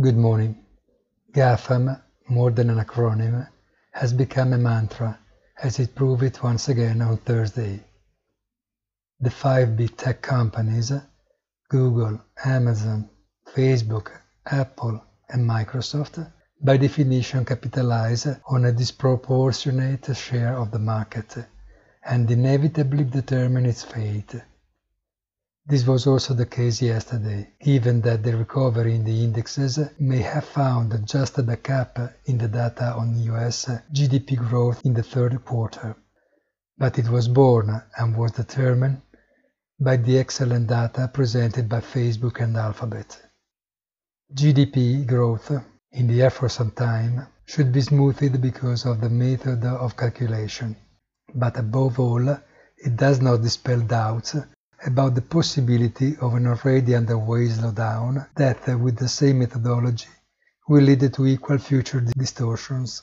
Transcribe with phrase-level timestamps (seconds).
[0.00, 0.58] Good morning.
[1.34, 3.46] GAFAM, more than an acronym,
[3.92, 5.20] has become a mantra
[5.62, 7.80] as it proved it once again on Thursday.
[9.20, 10.90] The five big tech companies,
[11.68, 13.08] Google, Amazon,
[13.54, 14.10] Facebook,
[14.44, 16.28] Apple, and Microsoft,
[16.60, 21.36] by definition capitalize on a disproportionate share of the market
[22.04, 24.34] and inevitably determine its fate.
[25.66, 30.44] This was also the case yesterday, given that the recovery in the indexes may have
[30.44, 35.96] found just a backup in the data on US GDP growth in the third quarter.
[36.76, 39.00] But it was born and was determined
[39.80, 43.22] by the excellent data presented by Facebook and Alphabet.
[44.34, 45.50] GDP growth,
[45.92, 50.76] in the air for some time, should be smoothed because of the method of calculation.
[51.34, 54.36] But above all, it does not dispel doubts
[54.86, 60.08] about the possibility of an already underway slowdown that, uh, with the same methodology,
[60.68, 63.02] will lead to equal future distortions.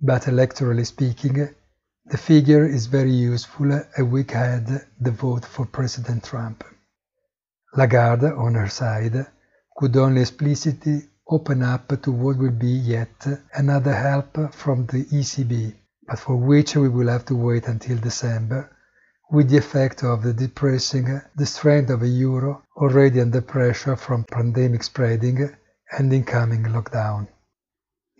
[0.00, 1.48] But electorally speaking,
[2.06, 6.64] the figure is very useful a week ahead the vote for President Trump.
[7.76, 9.26] Lagarde, on her side,
[9.76, 15.74] could only explicitly open up to what will be yet another help from the ECB,
[16.06, 18.70] but for which we will have to wait until December
[19.30, 23.96] with the effect of the depressing uh, the strength of a euro already under pressure
[23.96, 25.54] from pandemic spreading
[25.92, 27.28] and incoming lockdown.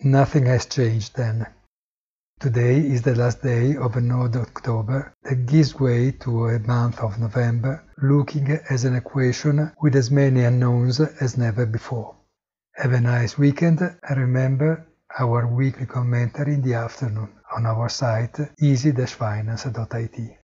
[0.02, 1.46] Nothing has changed then.
[2.38, 7.18] Today is the last day of an October that gives way to a month of
[7.18, 12.16] November looking as an equation with as many unknowns as never before.
[12.76, 14.86] Have a nice weekend and remember
[15.18, 20.39] our weekly commentary in the afternoon on our site easy-finance.it.